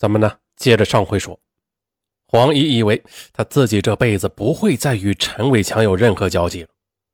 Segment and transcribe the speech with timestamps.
[0.00, 1.38] 咱们呢，接着上回说，
[2.26, 6.68] 黄姨以为她自己这辈子不会再与陈伟强有任何交集了。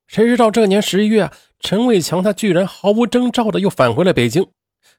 [0.07, 4.47] 谁知道这年十一月啊，陈伟强他居然毫无征兆的又返回了北京。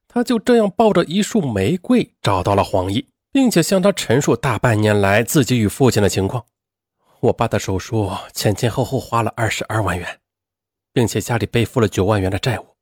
[0.05, 6.45] 他就这样抱着一束玫瑰找到了黄姨，并且向他陈述大半年来自己与父亲的情况。
[7.21, 10.19] 我爸的手术前前后后花了二十二万元，
[10.91, 12.75] 并且家里背负了九万元的债务。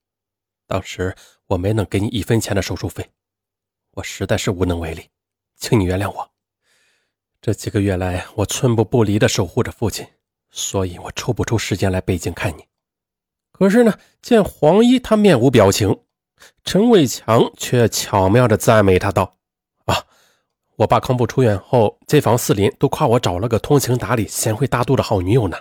[0.66, 1.16] 当时
[1.46, 3.08] 我没能给你一分钱的手术费，
[3.96, 5.10] 我实在是无能为力，
[5.56, 6.30] 请你原谅我。
[7.42, 10.06] 这几个月来，我寸步不离地守护着父亲，
[10.52, 12.66] 所以我抽不出时间来北京看你。
[13.54, 15.98] 可是呢，见黄衣他面无表情，
[16.66, 19.38] 陈伟强却巧妙地赞美他道
[19.86, 19.96] ：“啊，
[20.76, 25.58] 我爸康复出院后，街坊四邻都夸我找了个通情达理、贤惠大度的好女友呢。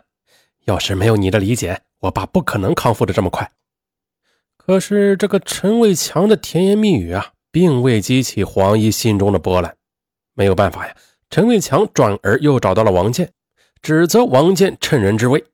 [0.65, 3.49] 要是没有你的理解，我爸不可能康复的这么快。”
[4.59, 9.77] 可是这个陈伟强的甜言蜜语啊，并未激起黄衣心中的波澜。
[10.35, 10.97] 没有办法呀，
[11.31, 13.31] 陈伟强转而又找到了王建，
[13.81, 15.45] 指责王建趁人之危。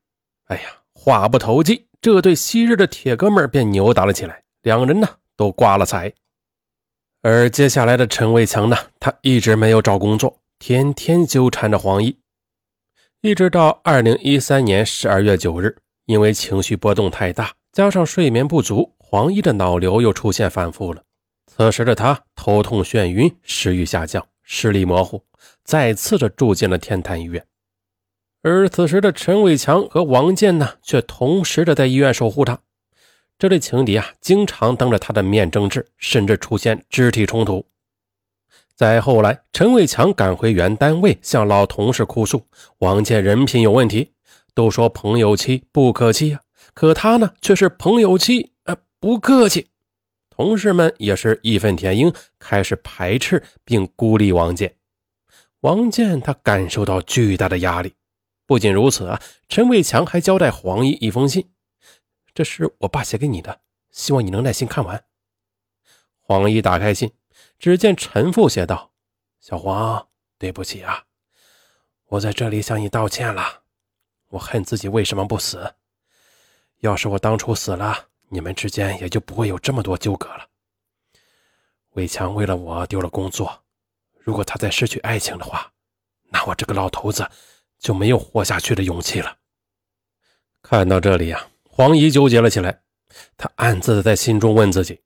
[0.47, 0.62] 哎呀，
[0.95, 6.11] 话不投机，这对昔日的铁哥们便扭打了起来，两人呢都挂了彩。
[7.20, 12.17] 而接下来的陈伟强呢，他一直没有找工作，天天纠缠着黄衣，
[13.20, 15.77] 一直到二零一三年十二月九日，
[16.07, 18.95] 因为情绪波动太大，加上睡眠不足。
[18.98, 21.03] 黄衣的脑瘤又出现反复了，
[21.61, 25.22] 此时的他头痛眩晕，食欲下降，视力模糊，
[25.62, 27.44] 再次的住进了天坛医院。
[28.41, 32.58] 而此时的陈伟强和王健呢，却同时的在医院守护他。
[33.39, 37.67] 这对情敌啊，经常当着他的面争执，甚至出现肢体冲突。
[38.74, 42.42] 再后来，陈伟强赶回原单位，向老同事哭诉：
[42.78, 44.12] 王健人品有问题，
[44.55, 46.41] 都说朋友妻不可欺啊，
[46.72, 48.74] 可他呢，却是朋友妻啊。
[48.98, 49.67] 不客气，
[50.41, 54.74] 同事们也是义愤填膺，开始排斥并孤立王建。
[55.60, 57.94] 王建他感受到巨大的压力。
[58.46, 61.50] 不仅如此啊，陈伟强还交代黄衣一封信，
[62.33, 65.05] 这是我爸写给你的，希望你能耐心看完。
[66.23, 67.12] 黄衣打开信，
[67.58, 68.92] 只见陈父写道
[69.40, 70.08] ：“小黄，
[70.39, 71.05] 对不起啊，
[72.06, 73.64] 我在这里向你道歉了。
[74.29, 75.74] 我恨自己为什么不死，
[76.79, 80.46] 要是我当初死了。”你们之间也就不会有这么多纠葛了。
[81.95, 83.64] 伟强为了我丢了工作，
[84.20, 85.73] 如果他再失去爱情的话，
[86.30, 87.29] 那我这个老头子
[87.80, 89.39] 就没有活下去的勇气了。
[90.63, 92.83] 看到这里呀，黄姨纠结了起来，
[93.36, 95.01] 她暗自在心中问自己：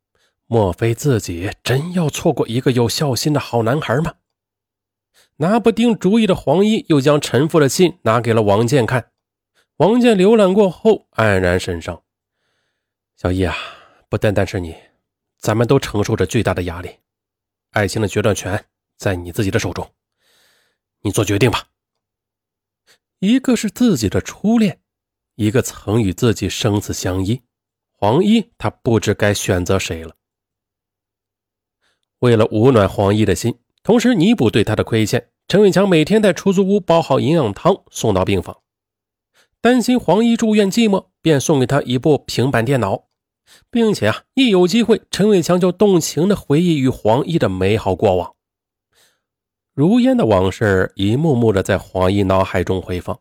[0.47, 4.17] 莫非自己真要错过一个有孝心的好男孩吗？
[5.39, 9.11] 拿不定主意的黄姨又将陈父的信拿给了王建看。
[9.79, 12.04] 王建浏览过后，黯然神伤。
[13.25, 13.57] 小易啊，
[14.11, 14.77] 不单单是你，
[15.39, 16.91] 咱们都承受着巨大的压力。
[17.71, 18.67] 爱情的决断权
[18.99, 19.91] 在你自己的手中，
[21.01, 21.69] 你做决定吧。
[23.21, 24.79] 一个是自己的初恋，
[25.37, 27.41] 一个曾与自己生死相依。
[27.93, 30.15] 黄衣他不知该选择谁了。
[32.19, 38.61] 为了捂暖黄衣的心，同时弥补对他的亏欠，陈伟强每天在出租屋煲好营养汤送到病房。
[39.63, 43.09] 担心黄衣住院寂寞，便送给他一部平板电脑，
[43.71, 48.35] 并且啊，一有机会，陈伟强就动情的回忆与黄衣的美好过往。
[49.73, 53.21] 如烟的往事一幕幕的在黄衣脑海中回放。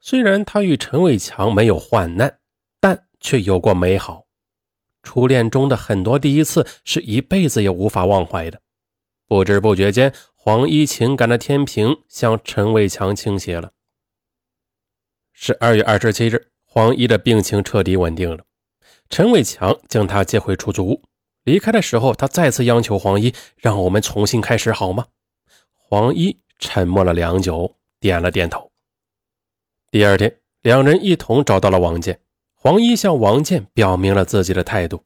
[0.00, 2.38] 虽然他与陈伟强没有患难，
[2.78, 4.26] 但却有过美好。
[5.02, 8.60] 初恋中的很多第一次，是一辈子也无法忘怀的。
[9.26, 13.72] 不知不觉间，黄衣情感的天平向陈伟强倾斜了。
[15.32, 18.44] 十二月二十七日，黄衣的病情彻底稳定了。
[19.14, 21.00] 陈伟强将他接回出租屋。
[21.44, 25.06] 离开的时候，他再次央求黄衣：“让我们重新开始好吗？”
[25.70, 28.72] 黄衣沉默了良久，点了点头。
[29.92, 32.20] 第二天，两人一同找到了王建。
[32.56, 35.04] 黄衣向王建表明了自己的态度。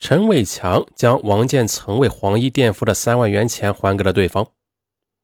[0.00, 4.44] 陈伟强将王建曾为黄衣垫付的三万元钱还给了对方。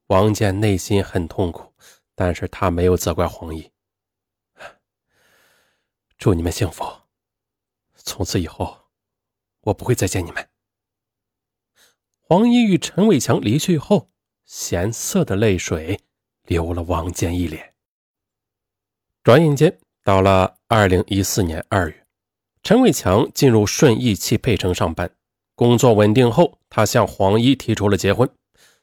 [0.07, 1.73] 王建内心很痛苦，
[2.15, 3.69] 但是他没有责怪黄衣。
[6.17, 7.00] 祝你们幸福。
[8.11, 8.77] 从此以后，
[9.61, 10.45] 我不会再见你们。
[12.19, 14.09] 黄衣与陈伟强离去后，
[14.43, 15.97] 咸涩的泪水
[16.45, 17.73] 流了王建一脸。
[19.23, 22.05] 转眼间到了二零一四年二月，
[22.63, 25.09] 陈伟强进入顺义汽配城上班，
[25.55, 28.29] 工作稳定后，他向黄衣提出了结婚。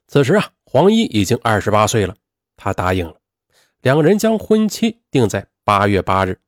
[0.06, 2.16] 此时啊，黄衣已经二十八岁了，
[2.56, 3.20] 他答应了，
[3.82, 6.40] 两人将婚期定在八月八日。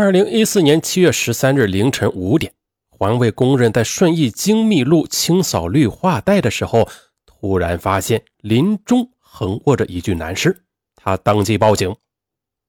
[0.00, 2.52] 二零一四年七月十三日凌晨五点，
[2.88, 6.88] 环卫工人在顺义精密路清扫绿化带的时候，
[7.26, 10.62] 突然发现林中横卧着一具男尸，
[10.94, 11.96] 他当即报警。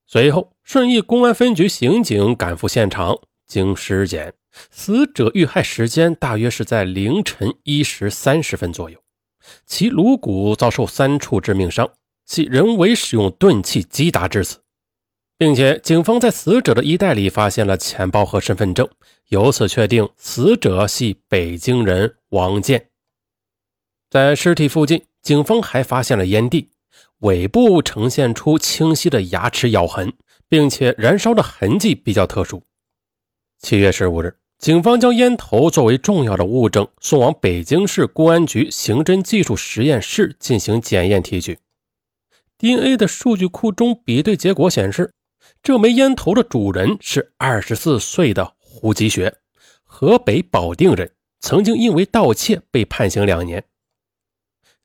[0.07, 3.15] 随后，顺义公安分局刑警赶赴现场，
[3.45, 4.33] 经尸检，
[4.71, 8.99] 死者遇害时间大约是在凌晨一时三十分左右，
[9.67, 11.87] 其颅骨遭受三处致命伤，
[12.25, 14.57] 系人为使用钝器击打致死，
[15.39, 18.89] 并且警方在死者的衣袋里发现了钱包和身份证，
[19.29, 22.89] 由此确定死者系北京人王建。
[24.09, 26.71] 在尸体附近，警方还发现了烟蒂。
[27.19, 30.11] 尾部呈现出清晰的牙齿咬痕，
[30.49, 32.61] 并且燃烧的痕迹比较特殊。
[33.59, 41.57] 七月十五日，警方将烟头作为重要的物证送往北京市公安局刑侦技术实验室进行检验提取。
[42.57, 45.13] DNA 的数据库中比对结果显示，
[45.61, 49.37] 这枚烟头的主人是二十四岁的胡吉学，
[49.83, 53.63] 河北保定人，曾经因为盗窃被判刑两年。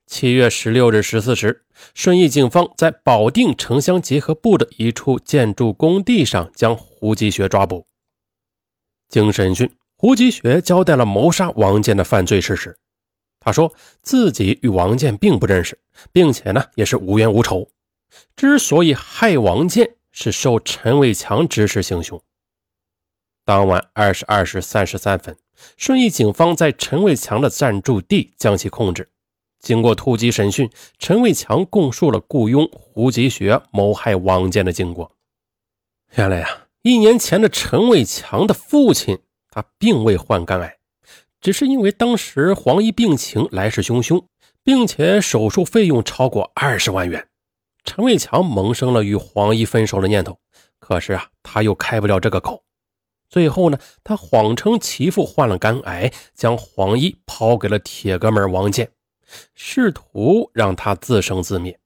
[0.06, 1.64] 七月十六日十四时，
[1.94, 7.86] 顺义警方在保定城乡结合部的一处建筑工地上将胡吉学抓捕。
[9.08, 12.76] 经审讯，胡吉学交代了谋杀王建的犯罪事实。
[13.40, 13.72] 他说
[14.02, 15.78] 自己与王建并不认识，
[16.12, 17.68] 并且呢也是无冤无仇。
[18.36, 22.22] 之所以害王建，是受陈伟强指使行凶。
[23.44, 25.36] 当晚二十二时三十三分，
[25.76, 29.10] 顺义警方在陈伟强的暂住地将其控制。
[29.60, 35.10] 经过突击审讯，陈伟强供述了雇佣胡吉学谋害王建的经过。
[36.14, 39.18] 原来呀，一年前的陈伟强的父亲，
[39.50, 40.76] 他并未患肝癌，
[41.40, 44.24] 只是因为当时黄姨病情来势汹汹，
[44.62, 47.26] 并且手术费用超过二十万元，
[47.84, 50.38] 陈伟强萌生了与黄姨分手的念头。
[50.78, 52.64] 可是啊，他又开不了这个口。
[53.28, 58.90] 最后呢，他谎称其父患了肝癌，将黄姨抛给了铁哥们王建。
[59.54, 61.80] 试图让他自生自灭。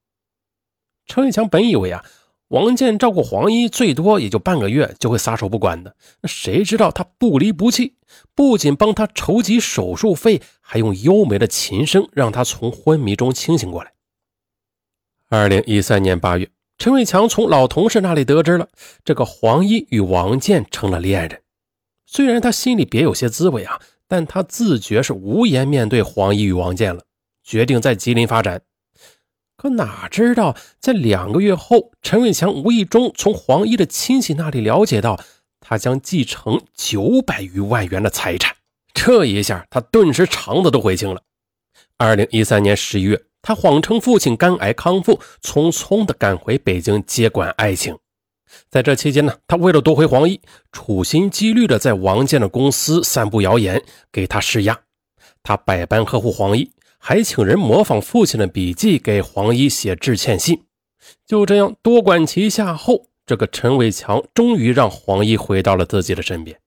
[1.05, 2.03] 陈伟强本以为啊，
[2.49, 7.95] 王建照顾黄衣最多也就半个月就会撒手不管的，那谁知道他不离不弃，
[8.35, 13.93] 不仅帮他筹集手术费，还用优美的琴声让他从昏迷中清醒过来。
[15.31, 16.49] 二零一三年八月，
[16.79, 18.67] 陈伟强从老同事那里得知了
[19.05, 21.43] 这个黄衣与王建成了恋人，
[22.07, 27.03] 虽然他心里别有些滋味啊，但他自觉是无颜面对黄衣与王建了。
[27.43, 28.61] 决定在吉林发展，
[29.55, 35.19] 可哪知道，在两个月后，陈伟强无意中从黄衣的亲戚那里了解到，
[35.59, 38.55] 他将继承九百余万元的财产。
[38.95, 41.21] 这一下，他顿时肠子都悔青了。
[41.97, 47.97] 二零一三年十一月，他谎称父亲肝癌康复，匆匆的赶回北京接管爱情。
[48.69, 50.41] 在这期间呢，他为了夺回黄衣，
[50.71, 54.79] 处心积虑的在王建的公司散布谣言，给他施压。
[55.43, 56.71] 他百般呵护黄衣。
[57.01, 60.65] 还请人模仿父亲的笔迹给黄衣写致歉信，
[61.25, 66.59] 就这样多管齐下后，这个陈伟强终于让黄衣回到了自己的身边。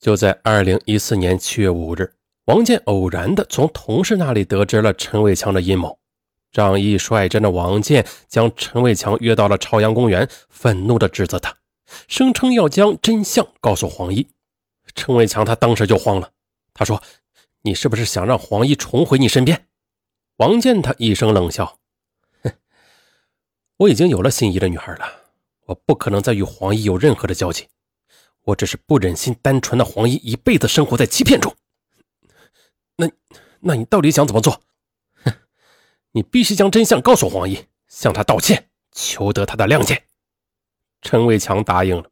[0.00, 2.14] 就在二零一四年七月五日，
[2.50, 5.96] 王建偶然的从同事那里得知了陈伟强的阴谋，
[6.50, 11.56] 仗义率真的王建将陈伟强约到了朝阳公园，愤怒的指责他，
[12.08, 14.26] 声称要将真相告诉黄衣。
[14.96, 16.28] 陈伟强他当时就慌了，
[16.74, 17.00] 他说。
[17.62, 19.66] 你是不是想让黄衣重回你身边？
[20.36, 21.78] 王建他一声冷笑
[22.42, 22.50] ：“哼，
[23.76, 25.04] 我已经有了心仪的女孩了，
[25.66, 27.68] 我不可能再与黄衣有任何的交集。
[28.44, 31.54] 我只是不忍心单纯的黄衣一辈子生活在欺骗中。
[33.60, 34.62] 那，你到底想怎么做？
[35.24, 35.32] 哼，
[36.12, 40.04] 你必须将真相告诉黄衣，向他道歉，求得他的谅解。”
[41.02, 42.10] 陈伟强答应了。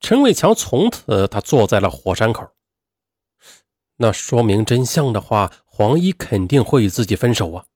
[0.00, 2.50] 陈伟强从此他坐在了火山口。
[3.96, 7.66] 那说明真相的话，黄衣肯定会与自己分手啊。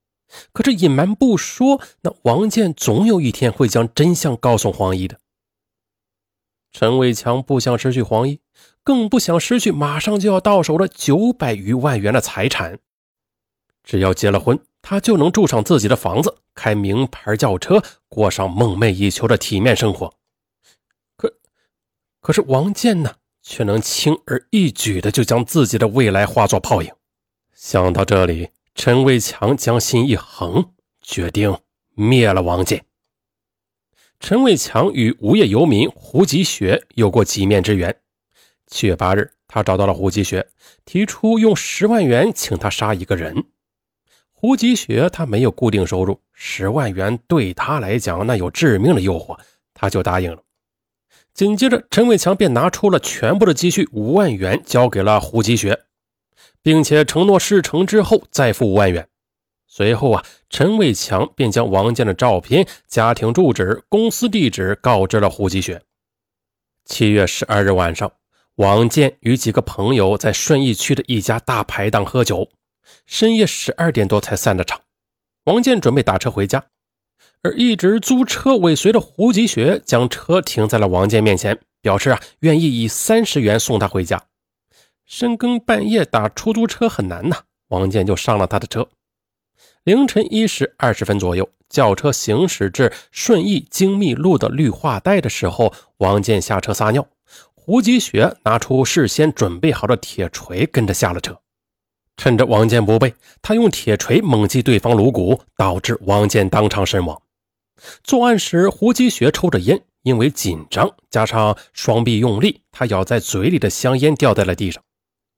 [0.52, 5.20] 可这隐瞒不说，那王健总有一天会将真相告诉黄衣的。
[6.72, 8.40] 陈伟强不想失去黄衣，
[8.84, 12.78] 更不想失去马上就要到手的九百余万元的财产。
[13.82, 20.14] 只要结了婚，他就能住上自己的房子，开名牌轿车，过上梦寐以求的体面生活。
[21.16, 21.34] 可，
[22.20, 23.16] 可是王建呢？
[23.46, 26.90] 却能轻而易举的就将自己的未来化作泡影。
[27.52, 30.72] 想到这里，陈伟强将心一横，
[31.02, 31.58] 决定
[31.94, 32.86] 灭了王建。
[34.18, 38.00] 陈伟强与无业游民胡吉学有过几面之缘。
[38.66, 40.46] 七月八日，他找到了胡吉学，
[40.84, 43.44] 提出用十万元请他杀一个人。
[44.32, 49.38] 胡吉学他没有固定收入，十万元对他来讲那有致命的诱惑，
[49.72, 50.42] 他就答应了。
[51.32, 55.84] 紧接着，陈伟强便拿出了全部的积蓄五万元，交给了胡吉学，
[56.62, 59.08] 并且承诺事成之后再付五万元。
[59.66, 65.82] 随后啊，陈伟强便将王建的照片、家庭住址、公司地址告知了胡吉学。
[66.84, 68.12] 七月十二日晚上，
[68.56, 72.50] 王建与几个朋友在顺义区的一家大排档喝酒，
[73.04, 74.80] 深夜十二点多才散的场。
[75.46, 76.64] 王建准备打车回家。
[77.42, 84.22] 而一直租车尾随的胡吉学将车停在了王建面前，表示啊愿意以三十元送他回家。
[85.04, 88.88] 深更半夜打出租车很难呐，王建就上了他的车。
[89.82, 97.06] 凌晨一时二十分左右，轿车行驶至顺义精密路的绿化带的时候，王建下车撒尿，
[97.66, 101.40] 胡吉学拿出事先准备好的铁锤，跟着下了车。
[102.18, 107.22] 趁着王建不备，他用铁锤猛击对方颅骨，导致王建当场身亡。
[108.02, 114.82] 作案时，胡吉学抽着烟，因为紧张加上双臂用力，他咬在嘴里的香烟掉在了地上。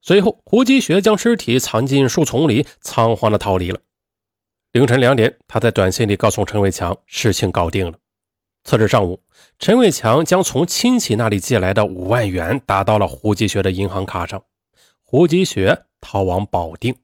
[0.02, 3.78] 随后，胡吉学将尸体藏进树丛里，仓皇的逃离了。
[4.73, 7.97] 凌晨两点，他在短信里告诉陈伟强，事情搞定了。
[8.67, 9.23] 次日上午，
[9.61, 14.43] 陈伟强将从亲戚那里借来的五万元打到了胡吉学的银行卡上，
[15.05, 16.97] 胡吉学逃往保定。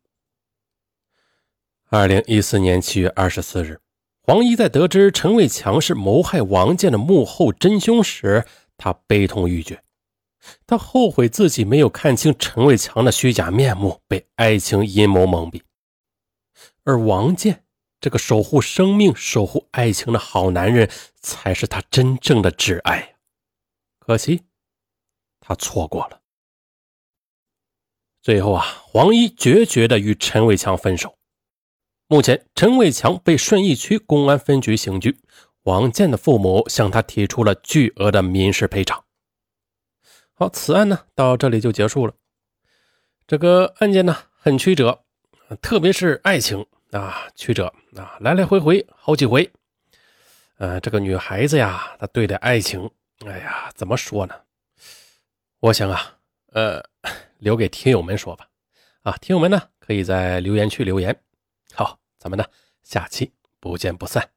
[1.88, 3.81] 二零一四年七月二十四日。
[4.25, 8.45] 黄一在得知陈伟强是谋害王建的幕后真凶时，
[8.76, 9.85] 他悲痛欲绝。
[10.66, 15.62] 他后悔自己没有看清陈伟强的虚假面目，被爱情阴谋蒙蔽。
[16.83, 17.62] 而王建
[18.02, 20.90] 这个守护生命、守护爱情的好男人，
[21.21, 23.14] 才是他真正的挚爱。
[24.00, 24.42] 可惜，
[25.38, 26.21] 他错过了。
[28.21, 31.16] 最后啊，黄一决绝的与陈伟强分手。
[32.09, 35.21] 目前，陈伟强被顺义区公安分局刑拘，
[35.62, 39.04] 王建的父母向他提出了巨额的民事赔偿。
[40.35, 42.14] 好，此案呢到这里就结束了。
[43.28, 45.04] 这个案件呢很曲折，
[45.62, 49.50] 特别是爱情啊，曲折啊，来来回回好几回。
[50.58, 52.88] 呃，这个女孩子呀，她对待爱情，
[53.26, 54.34] 哎呀，怎么说呢？
[55.61, 56.18] 我想啊，
[56.52, 56.82] 呃，
[57.38, 58.49] 留给听友们说吧。
[59.02, 61.18] 啊，听友们呢可以在留言区留言。
[61.75, 61.99] 好。
[62.22, 62.44] 咱们呢，
[62.84, 64.31] 下期不见不散。